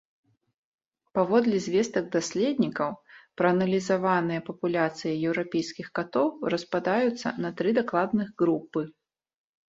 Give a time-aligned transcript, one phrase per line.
[1.15, 2.95] Паводле звестак даследнікаў,
[3.41, 8.81] прааналізаваныя папуляцыі еўрапейскіх катоў распадаюцца на тры дакладных групы.